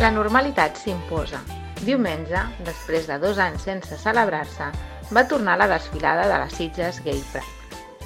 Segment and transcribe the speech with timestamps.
[0.00, 1.42] La normalitat s'imposa.
[1.84, 4.70] Diumenge, després de dos anys sense celebrar-se,
[5.12, 7.98] va tornar la desfilada de les Sitges Gay Pride.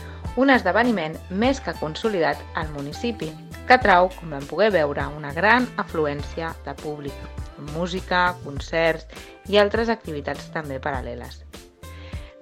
[0.42, 3.28] Un esdeveniment més que consolidat al municipi,
[3.68, 7.14] que trau, com vam poder veure, una gran afluència de públic,
[7.76, 9.06] música, concerts
[9.46, 11.44] i altres activitats també paral·leles.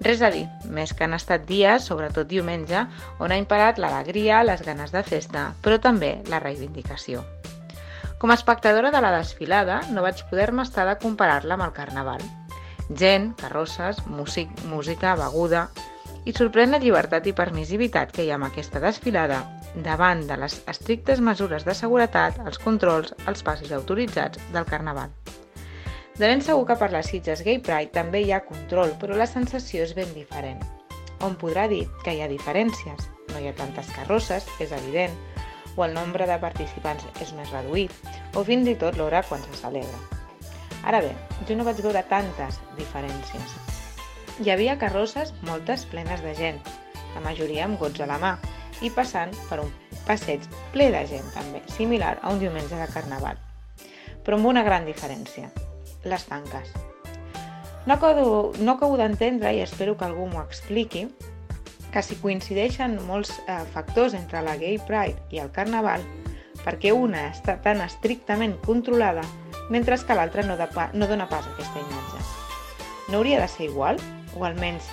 [0.01, 2.87] Res a dir, més que han estat dies, sobretot diumenge,
[3.21, 7.21] on ha imparat l'alegria, les ganes de festa, però també la reivindicació.
[8.23, 12.21] Com a espectadora de la desfilada, no vaig poder-me estar de comparar-la amb el Carnaval.
[12.95, 15.65] Gent, carrosses, músic, música, beguda...
[16.23, 19.41] I sorprèn la llibertat i permissivitat que hi ha amb aquesta desfilada
[19.83, 25.11] davant de les estrictes mesures de seguretat, els controls, els passos autoritzats del Carnaval.
[26.15, 29.27] De ben segur que per les Sitges Gay Pride també hi ha control, però la
[29.27, 30.63] sensació és ben diferent.
[31.27, 33.03] On podrà dir que hi ha diferències?
[33.35, 35.19] No hi ha tantes carrosses, és evident,
[35.75, 37.93] o el nombre de participants és més reduït,
[38.35, 39.99] o fins i tot l'hora quan se celebra.
[40.83, 41.13] Ara bé,
[41.47, 43.57] jo no vaig veure tantes diferències.
[44.43, 46.59] Hi havia carrosses moltes plenes de gent,
[47.15, 48.37] la majoria amb gots a la mà,
[48.81, 49.71] i passant per un
[50.07, 53.37] passeig ple de gent també, similar a un diumenge de carnaval.
[54.23, 55.51] Però amb una gran diferència
[56.03, 56.73] les tanques.
[57.85, 61.07] No acabo, no acabo d'entendre, i espero que algú m'ho expliqui,
[61.93, 66.01] que si coincideixen molts eh, factors entre la Gay Pride i el Carnaval,
[66.63, 69.23] perquè una està tan estrictament controlada,
[69.69, 72.25] mentre que l'altra no, no dona pas a aquesta imatge.
[73.09, 74.01] No hauria de ser igual,
[74.33, 74.89] o almenys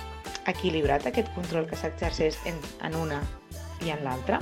[0.47, 3.21] equilibrat aquest control que s'exerceix en, en una
[3.81, 4.39] i en l'altra?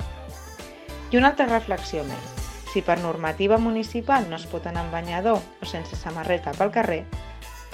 [1.10, 2.36] I una altra reflexió més.
[2.70, 7.02] Si per normativa municipal no es pot anar amb banyador o sense samarreta pel carrer,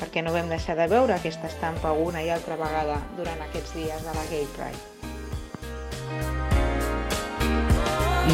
[0.01, 4.05] perquè no vam deixar de veure aquesta estampa una i altra vegada durant aquests dies
[4.07, 4.83] de la Gay Pride.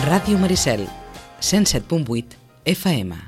[0.09, 0.87] Ràdio Maricel,
[1.41, 3.21] 107.8 FM.